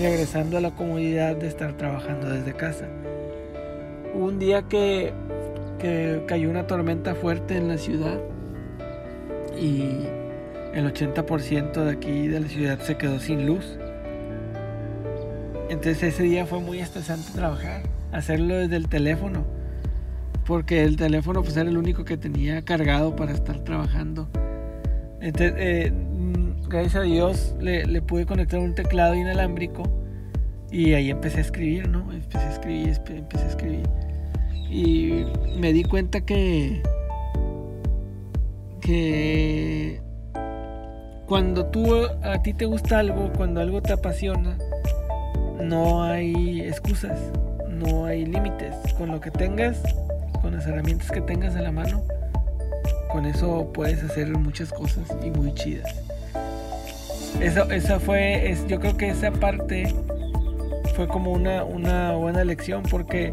regresando 0.00 0.56
a 0.56 0.60
la 0.60 0.70
comodidad 0.70 1.34
de 1.34 1.48
estar 1.48 1.76
trabajando 1.76 2.28
desde 2.28 2.52
casa. 2.54 2.86
un 4.14 4.38
día 4.38 4.62
que, 4.62 5.12
cayó 6.26 6.50
una 6.50 6.66
tormenta 6.66 7.14
fuerte 7.14 7.56
en 7.56 7.68
la 7.68 7.78
ciudad 7.78 8.20
y 9.58 9.82
el 10.74 10.92
80% 10.92 11.72
de 11.72 11.90
aquí 11.90 12.28
de 12.28 12.40
la 12.40 12.48
ciudad 12.48 12.78
se 12.80 12.96
quedó 12.96 13.18
sin 13.18 13.46
luz. 13.46 13.78
Entonces 15.70 16.02
ese 16.02 16.24
día 16.24 16.46
fue 16.46 16.58
muy 16.58 16.80
estresante 16.80 17.30
trabajar, 17.32 17.82
hacerlo 18.10 18.56
desde 18.56 18.74
el 18.74 18.88
teléfono, 18.88 19.44
porque 20.44 20.82
el 20.82 20.96
teléfono 20.96 21.44
pues 21.44 21.56
era 21.56 21.70
el 21.70 21.78
único 21.78 22.04
que 22.04 22.16
tenía 22.16 22.60
cargado 22.62 23.14
para 23.14 23.30
estar 23.30 23.60
trabajando. 23.60 24.28
Entonces, 25.20 25.54
eh, 25.58 25.92
gracias 26.68 26.96
a 26.96 27.02
Dios 27.02 27.54
le, 27.60 28.02
pude 28.02 28.26
conectar 28.26 28.58
un 28.58 28.74
teclado 28.74 29.14
inalámbrico 29.14 29.84
y 30.72 30.94
ahí 30.94 31.08
empecé 31.08 31.38
a 31.38 31.42
escribir, 31.42 31.88
¿no? 31.88 32.12
Empecé 32.12 32.46
a 32.46 32.50
escribir, 32.50 33.00
empecé 33.08 33.44
a 33.44 33.48
escribir. 33.48 33.88
Y 34.68 35.24
me 35.56 35.72
di 35.72 35.84
cuenta 35.84 36.20
que, 36.22 36.82
que 38.80 40.00
cuando 41.28 41.66
tú 41.66 41.94
a 42.24 42.42
ti 42.42 42.54
te 42.54 42.64
gusta 42.64 42.98
algo, 42.98 43.30
cuando 43.36 43.60
algo 43.60 43.80
te 43.80 43.92
apasiona, 43.92 44.58
no 45.70 46.02
hay 46.02 46.62
excusas, 46.62 47.16
no 47.68 48.04
hay 48.04 48.26
límites. 48.26 48.74
Con 48.98 49.12
lo 49.12 49.20
que 49.20 49.30
tengas, 49.30 49.78
con 50.42 50.52
las 50.52 50.66
herramientas 50.66 51.12
que 51.12 51.20
tengas 51.20 51.54
a 51.54 51.62
la 51.62 51.70
mano, 51.70 52.02
con 53.12 53.24
eso 53.24 53.70
puedes 53.72 54.02
hacer 54.02 54.28
muchas 54.36 54.72
cosas 54.72 55.08
y 55.22 55.30
muy 55.30 55.54
chidas. 55.54 55.94
Eso, 57.40 57.70
esa 57.70 58.00
fue, 58.00 58.50
es, 58.50 58.66
yo 58.66 58.80
creo 58.80 58.96
que 58.96 59.10
esa 59.10 59.30
parte 59.30 59.94
fue 60.96 61.06
como 61.06 61.30
una, 61.30 61.62
una 61.62 62.14
buena 62.14 62.42
lección 62.42 62.82
porque 62.82 63.32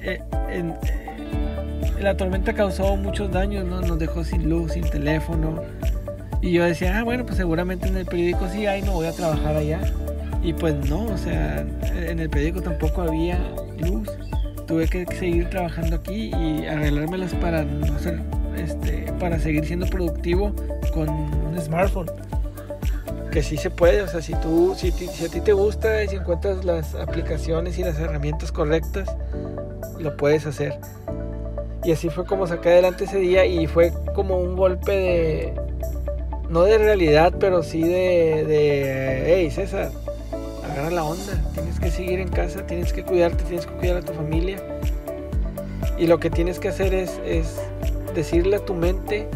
eh, 0.00 0.22
eh, 0.48 0.74
la 2.00 2.16
tormenta 2.16 2.54
causó 2.54 2.96
muchos 2.96 3.30
daños, 3.30 3.66
¿no? 3.66 3.82
Nos 3.82 3.98
dejó 3.98 4.24
sin 4.24 4.48
luz, 4.48 4.72
sin 4.72 4.88
teléfono. 4.88 5.60
Y 6.40 6.52
yo 6.52 6.64
decía, 6.64 6.98
ah, 6.98 7.04
bueno, 7.04 7.26
pues 7.26 7.36
seguramente 7.36 7.88
en 7.88 7.96
el 7.98 8.06
periódico 8.06 8.48
sí 8.48 8.66
hay, 8.66 8.80
no 8.80 8.92
voy 8.92 9.06
a 9.06 9.12
trabajar 9.12 9.54
allá. 9.54 9.80
Y 10.42 10.52
pues 10.52 10.74
no, 10.88 11.04
o 11.04 11.16
sea, 11.16 11.60
en 11.60 12.20
el 12.20 12.30
periódico 12.30 12.62
tampoco 12.62 13.02
había 13.02 13.38
luz. 13.78 14.08
Tuve 14.66 14.86
que 14.86 15.06
seguir 15.16 15.48
trabajando 15.50 15.96
aquí 15.96 16.30
y 16.34 16.66
arreglármelas 16.66 17.34
para 17.34 17.64
no 17.64 17.98
ser, 17.98 18.20
este, 18.56 19.12
para 19.18 19.38
seguir 19.38 19.64
siendo 19.64 19.86
productivo 19.86 20.52
con 20.92 21.08
un 21.08 21.58
smartphone 21.58 22.08
que 23.30 23.42
sí 23.42 23.56
se 23.56 23.70
puede, 23.70 24.02
o 24.02 24.08
sea, 24.08 24.22
si 24.22 24.34
tú, 24.36 24.74
si, 24.76 24.90
si, 24.90 25.24
a 25.24 25.28
ti 25.28 25.40
te 25.40 25.52
gusta 25.52 26.02
y 26.02 26.08
si 26.08 26.16
encuentras 26.16 26.64
las 26.64 26.94
aplicaciones 26.94 27.78
y 27.78 27.82
las 27.82 27.98
herramientas 27.98 28.52
correctas, 28.52 29.14
lo 29.98 30.16
puedes 30.16 30.46
hacer. 30.46 30.78
Y 31.84 31.92
así 31.92 32.08
fue 32.08 32.24
como 32.24 32.46
saqué 32.46 32.70
adelante 32.70 33.04
ese 33.04 33.18
día 33.18 33.44
y 33.46 33.66
fue 33.66 33.92
como 34.14 34.38
un 34.38 34.56
golpe 34.56 34.92
de, 34.92 35.54
no 36.48 36.62
de 36.64 36.78
realidad, 36.78 37.34
pero 37.38 37.62
sí 37.62 37.82
de, 37.82 38.44
de 38.46 39.22
hey 39.26 39.50
César, 39.50 39.90
agarra 40.78 40.94
la 40.94 41.04
onda, 41.04 41.32
tienes 41.54 41.80
que 41.80 41.90
seguir 41.90 42.20
en 42.20 42.28
casa, 42.28 42.66
tienes 42.66 42.92
que 42.92 43.02
cuidarte, 43.02 43.44
tienes 43.44 43.66
que 43.66 43.72
cuidar 43.74 43.98
a 43.98 44.02
tu 44.02 44.12
familia. 44.12 44.58
Y 45.98 46.06
lo 46.06 46.20
que 46.20 46.30
tienes 46.30 46.58
que 46.58 46.68
hacer 46.68 46.94
es, 46.94 47.20
es 47.24 47.56
decirle 48.14 48.56
a 48.56 48.60
tu 48.60 48.74
mente 48.74 49.28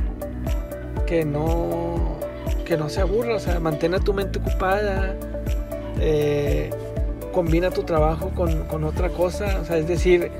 que 1.06 1.24
no 1.24 2.20
que 2.64 2.76
no 2.76 2.88
se 2.88 3.00
aburra, 3.00 3.34
o 3.34 3.40
sea, 3.40 3.58
mantén 3.60 3.92
a 3.94 3.98
tu 3.98 4.14
mente 4.14 4.38
ocupada, 4.38 5.16
eh, 6.00 6.70
combina 7.32 7.70
tu 7.70 7.82
trabajo 7.82 8.30
con, 8.30 8.84
otra 8.84 9.08
cosa, 9.10 9.58
o 9.60 9.64
sea, 9.64 9.78
es 9.78 9.88
decir, 9.88 10.30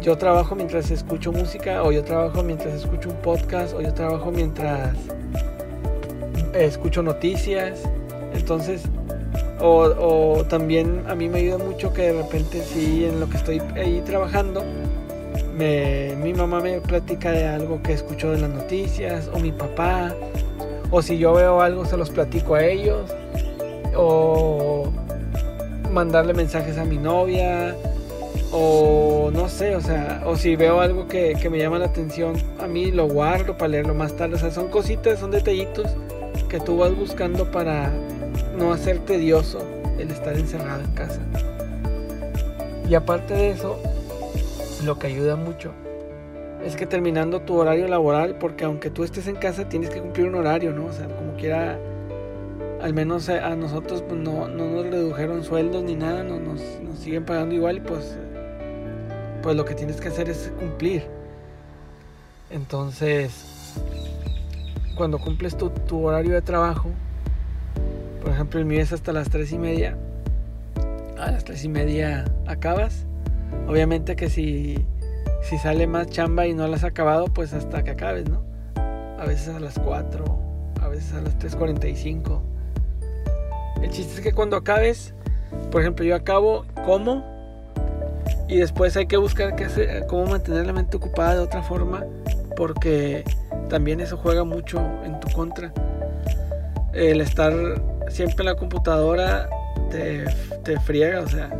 yo 0.00 0.16
trabajo 0.16 0.54
mientras 0.54 0.90
escucho 0.90 1.32
música, 1.32 1.82
o 1.82 1.92
yo 1.92 2.04
trabajo 2.04 2.42
mientras 2.42 2.74
escucho 2.74 3.10
un 3.10 3.16
podcast, 3.16 3.74
o 3.74 3.80
yo 3.80 3.92
trabajo 3.92 4.30
mientras 4.30 4.96
escucho 6.54 7.02
noticias, 7.02 7.82
entonces, 8.32 8.82
o, 9.60 10.44
también 10.48 11.04
a 11.08 11.14
mí 11.14 11.28
me 11.28 11.38
ayuda 11.40 11.58
mucho 11.58 11.92
que 11.92 12.12
de 12.12 12.22
repente 12.22 12.62
sí, 12.62 13.04
en 13.04 13.20
lo 13.20 13.28
que 13.28 13.36
estoy 13.36 13.60
ahí 13.76 14.02
trabajando, 14.04 14.62
mi 15.56 16.32
mamá 16.32 16.60
me 16.60 16.80
platica 16.80 17.32
de 17.32 17.46
algo 17.46 17.82
que 17.82 17.92
escuchó 17.92 18.32
de 18.32 18.38
las 18.38 18.50
noticias, 18.50 19.28
o 19.32 19.38
mi 19.38 19.52
papá, 19.52 20.14
o 20.90 21.02
si 21.02 21.18
yo 21.18 21.34
veo 21.34 21.60
algo 21.60 21.84
se 21.84 21.96
los 21.96 22.10
platico 22.10 22.54
a 22.54 22.64
ellos, 22.64 23.10
o 23.96 24.90
mandarle 25.92 26.32
mensajes 26.32 26.78
a 26.78 26.84
mi 26.84 26.96
novia, 26.96 27.74
o 28.52 29.30
no 29.32 29.48
sé, 29.48 29.76
o 29.76 29.80
sea, 29.80 30.22
o 30.26 30.36
si 30.36 30.56
veo 30.56 30.80
algo 30.80 31.06
que, 31.06 31.36
me 31.50 31.58
llama 31.58 31.78
la 31.78 31.86
atención, 31.86 32.36
a 32.58 32.66
mí 32.66 32.90
lo 32.90 33.06
guardo 33.06 33.56
para 33.56 33.68
leerlo 33.68 33.94
más 33.94 34.14
tarde, 34.14 34.36
o 34.36 34.38
sea, 34.38 34.50
son 34.50 34.68
cositas, 34.68 35.20
son 35.20 35.30
detallitos 35.30 35.86
que 36.48 36.58
tú 36.58 36.78
vas 36.78 36.96
buscando 36.96 37.50
para 37.50 37.92
no 38.60 38.72
hacer 38.74 38.98
tedioso 38.98 39.58
el 39.98 40.10
estar 40.10 40.36
encerrado 40.36 40.82
en 40.82 40.92
casa. 40.92 41.20
Y 42.88 42.94
aparte 42.94 43.34
de 43.34 43.50
eso, 43.50 43.78
lo 44.84 44.98
que 44.98 45.06
ayuda 45.06 45.36
mucho 45.36 45.72
es 46.62 46.76
que 46.76 46.84
terminando 46.86 47.40
tu 47.40 47.56
horario 47.56 47.88
laboral, 47.88 48.36
porque 48.38 48.66
aunque 48.66 48.90
tú 48.90 49.02
estés 49.02 49.26
en 49.28 49.36
casa 49.36 49.68
tienes 49.68 49.88
que 49.88 50.00
cumplir 50.00 50.26
un 50.26 50.34
horario, 50.34 50.72
¿no? 50.72 50.86
O 50.86 50.92
sea, 50.92 51.06
como 51.06 51.34
quiera, 51.36 51.78
al 52.82 52.92
menos 52.92 53.30
a 53.30 53.56
nosotros 53.56 54.02
pues, 54.06 54.20
no, 54.20 54.46
nos 54.46 54.86
redujeron 54.86 55.42
sueldos 55.42 55.82
ni 55.82 55.94
nada, 55.94 56.22
no, 56.22 56.38
nos, 56.38 56.60
siguen 56.98 57.24
pagando 57.24 57.54
igual 57.54 57.78
y 57.78 57.80
pues, 57.80 58.14
pues 59.42 59.56
lo 59.56 59.64
que 59.64 59.74
tienes 59.74 60.02
que 60.02 60.08
hacer 60.08 60.28
es 60.28 60.52
cumplir. 60.58 61.04
Entonces, 62.50 63.72
cuando 64.96 65.18
cumples 65.18 65.56
tu, 65.56 65.70
tu 65.70 66.04
horario 66.04 66.34
de 66.34 66.42
trabajo, 66.42 66.90
por 68.20 68.32
ejemplo 68.32 68.60
el 68.60 68.66
mío 68.66 68.80
es 68.80 68.92
hasta 68.92 69.12
las 69.12 69.30
tres 69.30 69.52
y 69.52 69.58
media, 69.58 69.96
a 71.18 71.30
las 71.30 71.44
tres 71.44 71.64
y 71.64 71.68
media 71.68 72.24
acabas. 72.46 73.06
Obviamente 73.66 74.16
que 74.16 74.30
si 74.30 74.86
si 75.42 75.58
sale 75.58 75.86
más 75.86 76.08
chamba 76.08 76.46
y 76.46 76.54
no 76.54 76.66
la 76.68 76.76
has 76.76 76.84
acabado, 76.84 77.26
pues 77.26 77.52
hasta 77.52 77.82
que 77.82 77.90
acabes, 77.90 78.28
¿no? 78.28 78.42
A 79.18 79.24
veces 79.26 79.54
a 79.54 79.60
las 79.60 79.78
4, 79.78 80.24
a 80.82 80.88
veces 80.88 81.14
a 81.14 81.20
las 81.20 81.38
3.45. 81.38 82.40
El 83.82 83.90
chiste 83.90 84.14
es 84.14 84.20
que 84.20 84.32
cuando 84.32 84.56
acabes, 84.56 85.14
por 85.70 85.80
ejemplo, 85.80 86.04
yo 86.04 86.14
acabo, 86.14 86.64
como, 86.84 87.24
y 88.48 88.58
después 88.58 88.96
hay 88.96 89.06
que 89.06 89.16
buscar 89.16 89.56
cómo 90.06 90.26
mantener 90.26 90.66
la 90.66 90.72
mente 90.72 90.96
ocupada 90.96 91.34
de 91.34 91.40
otra 91.40 91.62
forma, 91.62 92.04
porque 92.56 93.24
también 93.68 94.00
eso 94.00 94.16
juega 94.16 94.44
mucho 94.44 94.80
en 95.04 95.18
tu 95.20 95.30
contra. 95.30 95.72
El 96.92 97.20
estar 97.20 97.52
siempre 98.08 98.40
en 98.40 98.46
la 98.46 98.54
computadora 98.56 99.48
te, 99.90 100.24
te 100.64 100.78
friega, 100.80 101.20
o 101.20 101.28
sea, 101.28 101.50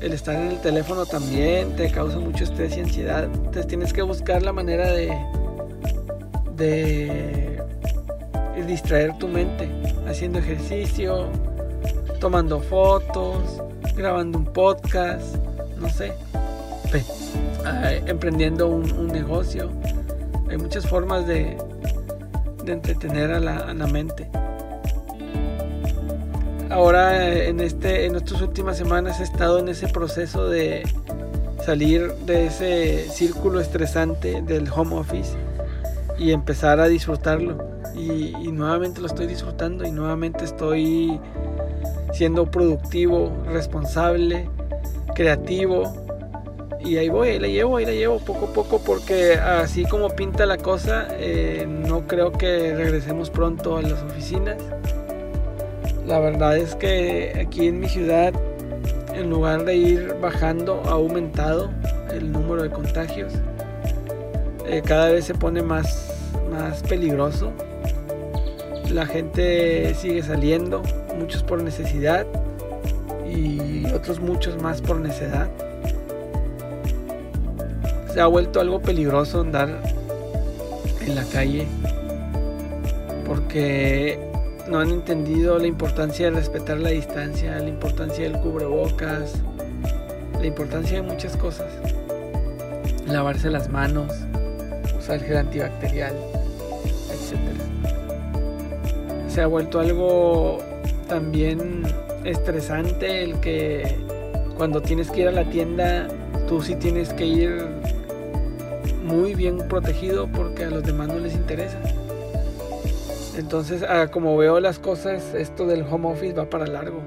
el 0.00 0.12
estar 0.12 0.34
en 0.34 0.48
el 0.48 0.60
teléfono 0.60 1.06
también 1.06 1.74
te 1.76 1.90
causa 1.90 2.18
mucho 2.18 2.44
estrés 2.44 2.76
y 2.76 2.80
ansiedad. 2.80 3.24
Entonces 3.24 3.66
tienes 3.66 3.92
que 3.92 4.02
buscar 4.02 4.42
la 4.42 4.52
manera 4.52 4.92
de, 4.92 5.12
de 6.56 7.58
distraer 8.68 9.16
tu 9.18 9.28
mente, 9.28 9.68
haciendo 10.06 10.38
ejercicio, 10.38 11.26
tomando 12.20 12.60
fotos, 12.60 13.62
grabando 13.96 14.38
un 14.38 14.44
podcast, 14.44 15.36
no 15.78 15.88
sé, 15.88 16.12
ah, 17.64 17.92
emprendiendo 18.06 18.68
un, 18.68 19.08
negocio. 19.08 19.70
Hay 20.50 20.58
muchas 20.58 20.86
formas 20.86 21.26
de, 21.26 21.56
entretener 22.72 23.32
a 23.32 23.40
la, 23.40 23.86
mente. 23.86 24.28
Ahora 26.70 27.34
en, 27.44 27.60
este, 27.60 28.06
en 28.06 28.16
estas 28.16 28.42
últimas 28.42 28.76
semanas 28.76 29.20
he 29.20 29.24
estado 29.24 29.58
en 29.58 29.68
ese 29.68 29.88
proceso 29.88 30.48
de 30.48 30.82
salir 31.64 32.12
de 32.26 32.46
ese 32.46 33.08
círculo 33.10 33.60
estresante 33.60 34.42
del 34.42 34.68
home 34.70 34.96
office 34.96 35.36
y 36.18 36.32
empezar 36.32 36.80
a 36.80 36.88
disfrutarlo. 36.88 37.58
Y, 37.94 38.32
nuevamente 38.52 39.00
lo 39.00 39.06
estoy 39.06 39.26
disfrutando 39.26 39.84
y 39.84 39.90
nuevamente 39.90 40.44
estoy 40.44 41.20
siendo 42.12 42.50
productivo, 42.50 43.32
responsable, 43.46 44.48
creativo. 45.14 46.07
Y 46.80 46.96
ahí 46.96 47.08
voy, 47.08 47.28
ahí 47.28 47.38
la 47.38 47.48
llevo, 47.48 47.76
ahí 47.76 47.84
la 47.84 47.92
llevo 47.92 48.18
poco 48.20 48.46
a 48.46 48.52
poco 48.52 48.78
porque 48.78 49.34
así 49.34 49.84
como 49.84 50.10
pinta 50.10 50.46
la 50.46 50.58
cosa, 50.58 51.08
eh, 51.10 51.66
no 51.68 52.06
creo 52.06 52.30
que 52.32 52.74
regresemos 52.74 53.30
pronto 53.30 53.76
a 53.76 53.82
las 53.82 54.00
oficinas. 54.02 54.56
La 56.06 56.20
verdad 56.20 56.56
es 56.56 56.74
que 56.74 57.32
aquí 57.46 57.66
en 57.66 57.80
mi 57.80 57.88
ciudad, 57.88 58.32
en 59.14 59.28
lugar 59.28 59.64
de 59.64 59.76
ir 59.76 60.14
bajando, 60.22 60.80
ha 60.86 60.92
aumentado 60.92 61.70
el 62.10 62.30
número 62.30 62.62
de 62.62 62.70
contagios. 62.70 63.34
Eh, 64.66 64.80
cada 64.84 65.10
vez 65.10 65.24
se 65.24 65.34
pone 65.34 65.62
más, 65.62 66.30
más 66.50 66.82
peligroso. 66.82 67.52
La 68.90 69.04
gente 69.04 69.94
sigue 69.94 70.22
saliendo, 70.22 70.82
muchos 71.18 71.42
por 71.42 71.62
necesidad 71.62 72.26
y 73.28 73.84
otros 73.92 74.20
muchos 74.20 74.62
más 74.62 74.80
por 74.80 74.96
necedad. 74.96 75.48
Se 78.18 78.22
ha 78.22 78.26
vuelto 78.26 78.60
algo 78.60 78.82
peligroso 78.82 79.42
andar 79.42 79.80
en 81.06 81.14
la 81.14 81.22
calle 81.26 81.68
porque 83.24 84.18
no 84.66 84.80
han 84.80 84.90
entendido 84.90 85.56
la 85.56 85.68
importancia 85.68 86.28
de 86.28 86.32
respetar 86.34 86.78
la 86.78 86.88
distancia, 86.88 87.56
la 87.60 87.68
importancia 87.68 88.24
del 88.24 88.40
cubrebocas, 88.40 89.34
la 90.36 90.46
importancia 90.46 91.00
de 91.00 91.02
muchas 91.02 91.36
cosas. 91.36 91.68
Lavarse 93.06 93.50
las 93.50 93.68
manos, 93.68 94.12
el 95.08 95.20
gel 95.20 95.36
antibacterial, 95.36 96.16
etc. 97.12 97.38
Se 99.28 99.42
ha 99.42 99.46
vuelto 99.46 99.78
algo 99.78 100.58
también 101.06 101.84
estresante 102.24 103.22
el 103.22 103.38
que 103.38 103.96
cuando 104.56 104.82
tienes 104.82 105.08
que 105.08 105.20
ir 105.20 105.28
a 105.28 105.30
la 105.30 105.44
tienda, 105.44 106.08
tú 106.48 106.60
sí 106.60 106.74
tienes 106.74 107.12
que 107.12 107.24
ir 107.24 107.67
muy 109.08 109.34
bien 109.34 109.58
protegido 109.68 110.28
porque 110.28 110.64
a 110.64 110.70
los 110.70 110.84
demás 110.84 111.08
no 111.08 111.18
les 111.18 111.34
interesa. 111.34 111.78
Entonces, 113.36 113.82
ah, 113.88 114.08
como 114.08 114.36
veo 114.36 114.60
las 114.60 114.78
cosas, 114.78 115.34
esto 115.34 115.66
del 115.66 115.82
home 115.82 116.08
office 116.08 116.34
va 116.34 116.50
para 116.50 116.66
largo. 116.66 117.00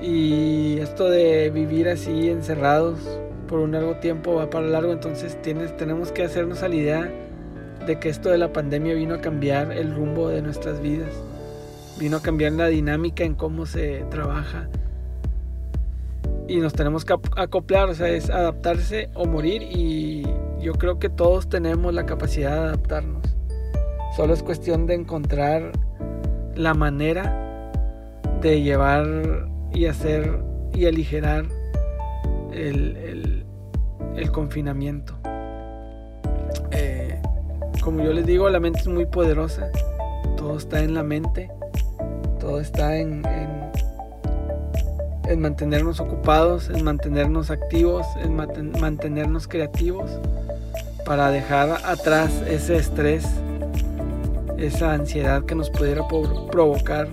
Y 0.00 0.78
esto 0.78 1.08
de 1.08 1.50
vivir 1.50 1.88
así 1.88 2.30
encerrados 2.30 2.98
por 3.48 3.60
un 3.60 3.72
largo 3.72 3.96
tiempo, 3.96 4.34
va 4.34 4.48
para 4.48 4.66
largo, 4.66 4.92
entonces 4.92 5.40
tienes, 5.42 5.76
tenemos 5.76 6.10
que 6.12 6.24
hacernos 6.24 6.62
a 6.62 6.68
la 6.68 6.74
idea 6.74 7.12
de 7.86 7.98
que 7.98 8.08
esto 8.08 8.30
de 8.30 8.38
la 8.38 8.52
pandemia 8.52 8.94
vino 8.94 9.14
a 9.14 9.20
cambiar 9.20 9.72
el 9.72 9.94
rumbo 9.94 10.28
de 10.28 10.40
nuestras 10.40 10.80
vidas, 10.80 11.12
vino 11.98 12.16
a 12.16 12.22
cambiar 12.22 12.52
la 12.52 12.68
dinámica 12.68 13.24
en 13.24 13.34
cómo 13.34 13.66
se 13.66 14.04
trabaja 14.10 14.68
y 16.46 16.56
nos 16.56 16.72
tenemos 16.74 17.04
que 17.04 17.14
acoplar, 17.36 17.88
o 17.88 17.94
sea, 17.94 18.08
es 18.08 18.30
adaptarse 18.30 19.08
o 19.14 19.26
morir 19.26 19.62
y 19.62 20.26
yo 20.60 20.74
creo 20.74 20.98
que 20.98 21.08
todos 21.08 21.48
tenemos 21.48 21.94
la 21.94 22.06
capacidad 22.06 22.52
de 22.52 22.68
adaptarnos. 22.68 23.22
Solo 24.16 24.34
es 24.34 24.42
cuestión 24.42 24.86
de 24.86 24.94
encontrar 24.94 25.72
la 26.54 26.74
manera 26.74 27.72
de 28.40 28.62
llevar 28.62 29.48
y 29.72 29.86
hacer 29.86 30.38
y 30.72 30.86
aligerar 30.86 31.46
el, 32.52 33.44
confinamiento. 34.32 35.14
Eh, 36.72 37.20
como 37.82 38.02
yo 38.02 38.12
les 38.12 38.26
digo, 38.26 38.48
la 38.50 38.60
mente 38.60 38.80
es 38.80 38.88
muy 38.88 39.06
poderosa. 39.06 39.70
Todo 40.36 40.56
está 40.56 40.80
en 40.80 40.94
la 40.94 41.02
mente. 41.02 41.50
Todo 42.40 42.60
está 42.60 42.96
en, 42.96 43.22
mantenernos 45.36 46.00
ocupados, 46.00 46.70
en 46.70 46.84
mantenernos 46.84 47.50
activos, 47.50 48.06
en 48.22 48.34
mantenernos 48.80 49.48
creativos 49.48 50.10
para 51.04 51.30
dejar 51.30 51.70
atrás 51.84 52.30
ese 52.48 52.76
estrés, 52.76 53.26
esa 54.58 54.92
ansiedad 54.92 55.44
que 55.44 55.54
nos 55.54 55.70
pudiera 55.70 56.06
provocar 56.08 57.08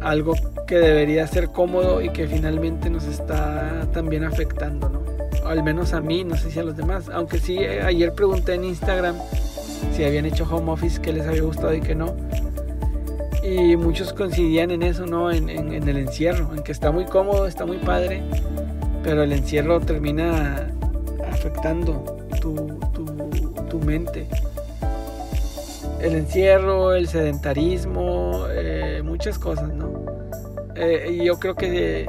algo 0.00 0.34
que 0.66 0.78
debería 0.78 1.26
ser 1.26 1.48
cómodo 1.48 2.02
y 2.02 2.10
que 2.10 2.26
finalmente 2.26 2.88
nos 2.90 3.04
está 3.04 3.86
también 3.92 4.24
afectando, 4.24 4.88
¿no? 4.88 5.02
Al 5.46 5.62
menos 5.62 5.92
a 5.92 6.00
mí, 6.00 6.24
no 6.24 6.36
sé 6.36 6.50
si 6.50 6.60
a 6.60 6.62
los 6.62 6.76
demás. 6.76 7.08
Aunque 7.12 7.38
sí, 7.38 7.58
eh, 7.58 7.82
ayer 7.82 8.14
pregunté 8.14 8.54
en 8.54 8.64
Instagram 8.64 9.16
si 9.94 10.04
habían 10.04 10.24
hecho 10.24 10.44
home 10.44 10.70
office, 10.70 11.00
qué 11.00 11.12
les 11.12 11.26
había 11.26 11.42
gustado 11.42 11.74
y 11.74 11.80
qué 11.80 11.94
no. 11.94 12.14
Y 13.42 13.76
muchos 13.76 14.12
coincidían 14.12 14.70
en 14.70 14.82
eso, 14.82 15.04
¿no? 15.04 15.30
En, 15.30 15.48
el 15.48 15.96
encierro, 15.96 16.54
en 16.54 16.62
que 16.62 16.70
está 16.72 16.92
muy 16.92 17.04
cómodo, 17.06 17.46
está 17.46 17.66
muy 17.66 17.78
padre, 17.78 18.22
pero 19.02 19.24
el 19.24 19.32
encierro 19.32 19.80
termina 19.80 20.68
afectando 21.28 22.18
tu, 22.40 22.78
tu, 23.68 23.78
mente. 23.80 24.28
El 26.00 26.14
encierro, 26.14 26.94
el 26.94 27.08
sedentarismo, 27.08 28.46
eh, 28.48 29.02
muchas 29.04 29.38
cosas, 29.38 29.72
¿no? 29.74 29.90
Eh, 30.76 31.20
yo 31.24 31.38
creo 31.38 31.54
que 31.54 32.08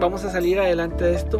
vamos 0.00 0.24
a 0.24 0.30
salir 0.30 0.58
adelante 0.58 1.04
de 1.04 1.14
esto. 1.14 1.38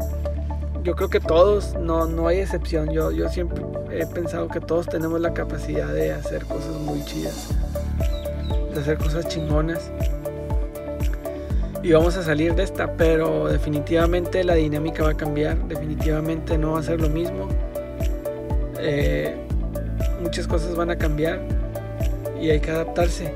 Yo 0.82 0.94
creo 0.94 1.10
que 1.10 1.20
todos, 1.20 1.74
no, 1.74 2.06
no 2.06 2.28
hay 2.28 2.38
excepción. 2.38 2.90
Yo, 2.90 3.10
yo 3.10 3.28
siempre 3.28 3.62
he 3.90 4.06
pensado 4.06 4.48
que 4.48 4.60
todos 4.60 4.86
tenemos 4.86 5.20
la 5.20 5.34
capacidad 5.34 5.92
de 5.92 6.12
hacer 6.12 6.44
cosas 6.44 6.76
muy 6.76 7.04
chidas, 7.04 7.48
de 8.74 8.80
hacer 8.80 8.98
cosas 8.98 9.28
chingonas. 9.28 9.90
Y 11.82 11.92
vamos 11.92 12.16
a 12.16 12.22
salir 12.22 12.54
de 12.54 12.62
esta, 12.62 12.92
pero 12.94 13.48
definitivamente 13.48 14.44
la 14.44 14.54
dinámica 14.54 15.02
va 15.02 15.10
a 15.10 15.16
cambiar, 15.16 15.56
definitivamente 15.66 16.58
no 16.58 16.72
va 16.72 16.80
a 16.80 16.82
ser 16.82 17.00
lo 17.00 17.08
mismo. 17.08 17.48
Eh, 18.78 19.34
muchas 20.22 20.46
cosas 20.46 20.74
van 20.76 20.90
a 20.90 20.96
cambiar 20.96 21.40
y 22.40 22.50
hay 22.50 22.60
que 22.60 22.70
adaptarse 22.70 23.32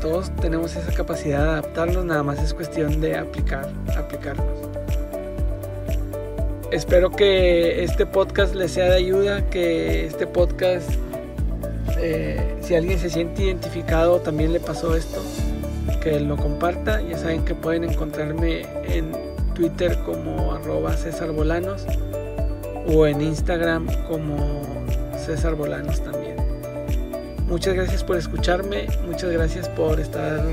todos 0.00 0.30
tenemos 0.36 0.76
esa 0.76 0.92
capacidad 0.92 1.42
de 1.42 1.50
adaptarnos, 1.50 2.04
nada 2.04 2.22
más 2.22 2.42
es 2.42 2.54
cuestión 2.54 3.00
de 3.00 3.16
aplicar, 3.16 3.68
aplicarnos. 3.96 4.46
Espero 6.70 7.10
que 7.10 7.82
este 7.82 8.06
podcast 8.06 8.54
les 8.54 8.72
sea 8.72 8.90
de 8.90 8.96
ayuda, 8.96 9.48
que 9.50 10.06
este 10.06 10.26
podcast, 10.26 10.88
eh, 12.00 12.56
si 12.60 12.74
alguien 12.74 12.98
se 12.98 13.10
siente 13.10 13.44
identificado, 13.44 14.20
también 14.20 14.52
le 14.52 14.60
pasó 14.60 14.94
esto, 14.94 15.20
que 16.02 16.20
lo 16.20 16.36
comparta. 16.36 17.00
Ya 17.02 17.18
saben 17.18 17.44
que 17.44 17.54
pueden 17.54 17.84
encontrarme 17.84 18.62
en 18.88 19.12
Twitter 19.54 19.98
como 20.04 20.52
arroba 20.52 20.96
César 20.96 21.30
o 21.30 23.06
en 23.06 23.20
Instagram 23.20 23.86
como 24.08 24.62
César 25.18 25.54
Bolanos 25.54 26.00
también. 26.00 26.36
Muchas 27.48 27.74
gracias 27.74 28.04
por 28.04 28.16
escucharme, 28.16 28.86
muchas 29.06 29.30
gracias 29.32 29.68
por 29.70 29.98
estar 29.98 30.44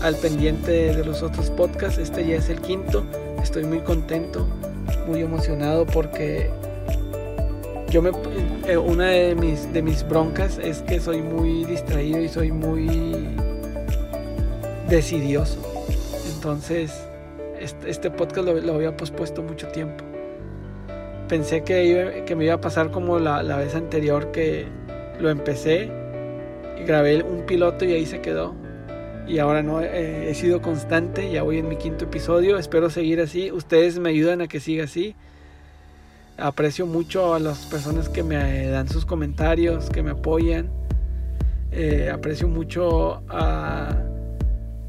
al 0.00 0.16
pendiente 0.16 0.94
de 0.94 1.04
los 1.04 1.22
otros 1.22 1.50
podcasts. 1.50 1.98
Este 1.98 2.26
ya 2.26 2.36
es 2.36 2.48
el 2.48 2.60
quinto. 2.60 3.04
Estoy 3.42 3.64
muy 3.64 3.80
contento, 3.80 4.46
muy 5.06 5.20
emocionado 5.20 5.86
porque 5.86 6.50
yo 7.90 8.02
me 8.02 8.10
eh, 8.66 8.76
una 8.76 9.08
de 9.08 9.34
mis 9.34 9.72
de 9.72 9.82
mis 9.82 10.06
broncas 10.06 10.58
es 10.58 10.82
que 10.82 11.00
soy 11.00 11.22
muy 11.22 11.64
distraído 11.64 12.20
y 12.20 12.28
soy 12.28 12.52
muy 12.52 13.36
decidioso. 14.88 15.60
Entonces, 16.34 16.92
este, 17.60 17.90
este 17.90 18.10
podcast 18.10 18.48
lo, 18.48 18.74
había 18.74 18.96
pospuesto 18.96 19.42
mucho 19.42 19.68
tiempo. 19.68 20.04
Pensé 21.28 21.62
que, 21.62 22.24
que 22.26 22.36
me 22.36 22.44
iba 22.44 22.54
a 22.54 22.60
pasar 22.60 22.90
como 22.90 23.18
la, 23.18 23.42
la 23.42 23.56
vez 23.56 23.74
anterior 23.74 24.30
que 24.30 24.66
lo 25.20 25.28
empecé 25.28 25.90
grabé 26.84 27.22
un 27.22 27.44
piloto 27.46 27.84
y 27.84 27.92
ahí 27.92 28.06
se 28.06 28.20
quedó. 28.20 28.54
Y 29.26 29.38
ahora 29.38 29.62
no, 29.62 29.80
eh, 29.82 30.30
he 30.30 30.34
sido 30.34 30.62
constante, 30.62 31.30
ya 31.30 31.42
voy 31.42 31.58
en 31.58 31.68
mi 31.68 31.76
quinto 31.76 32.06
episodio, 32.06 32.56
espero 32.56 32.88
seguir 32.88 33.20
así. 33.20 33.52
Ustedes 33.52 33.98
me 33.98 34.10
ayudan 34.10 34.40
a 34.40 34.48
que 34.48 34.58
siga 34.58 34.84
así. 34.84 35.14
Aprecio 36.38 36.86
mucho 36.86 37.34
a 37.34 37.40
las 37.40 37.66
personas 37.66 38.08
que 38.08 38.22
me 38.22 38.66
dan 38.68 38.88
sus 38.88 39.04
comentarios, 39.04 39.90
que 39.90 40.02
me 40.02 40.12
apoyan. 40.12 40.70
Eh, 41.72 42.10
aprecio 42.12 42.48
mucho 42.48 43.22
a, 43.28 43.94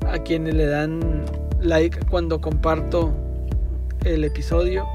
a 0.07 0.19
quienes 0.23 0.53
le 0.53 0.67
dan 0.67 1.25
like 1.59 1.99
cuando 2.09 2.39
comparto 2.39 3.11
el 4.05 4.23
episodio. 4.23 4.85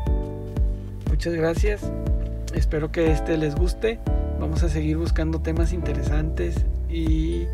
Muchas 1.11 1.35
gracias. 1.35 1.83
Espero 2.55 2.93
que 2.93 3.11
este 3.11 3.37
les 3.37 3.57
guste. 3.57 3.99
Vamos 4.39 4.63
a 4.63 4.69
seguir 4.69 4.97
buscando 4.97 5.41
temas 5.41 5.73
interesantes 5.73 6.65
y 6.89 7.47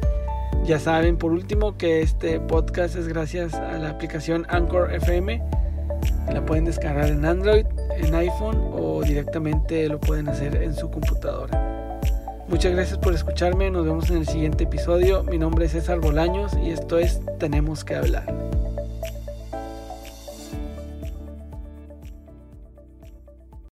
ya 0.64 0.78
saben, 0.78 1.16
por 1.16 1.32
último, 1.32 1.78
que 1.78 2.02
este 2.02 2.38
podcast 2.38 2.96
es 2.96 3.08
gracias 3.08 3.54
a 3.54 3.78
la 3.78 3.90
aplicación 3.90 4.46
Anchor 4.50 4.92
FM. 4.92 5.42
La 6.32 6.44
pueden 6.44 6.64
descargar 6.64 7.08
en 7.08 7.24
Android, 7.24 7.66
en 7.96 8.14
iPhone 8.14 8.58
directamente 9.02 9.88
lo 9.88 10.00
pueden 10.00 10.28
hacer 10.28 10.62
en 10.62 10.74
su 10.74 10.90
computadora. 10.90 11.98
Muchas 12.48 12.72
gracias 12.72 12.98
por 12.98 13.14
escucharme. 13.14 13.70
Nos 13.70 13.84
vemos 13.84 14.10
en 14.10 14.18
el 14.18 14.26
siguiente 14.26 14.64
episodio. 14.64 15.22
Mi 15.22 15.38
nombre 15.38 15.66
es 15.66 15.72
César 15.72 16.00
Bolaños 16.00 16.52
y 16.62 16.70
esto 16.70 16.98
es 16.98 17.20
Tenemos 17.38 17.84
que 17.84 17.94
hablar. 17.94 18.49